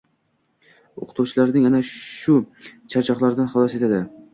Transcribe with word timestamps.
O‘qituvchilarning 1.01 1.69
ana 1.73 1.85
shu 1.93 2.37
charchoqlardan 2.67 3.57
xalos 3.59 3.83
etadi. 3.83 4.07